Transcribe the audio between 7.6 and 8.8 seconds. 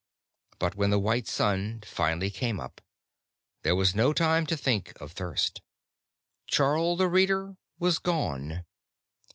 was gone.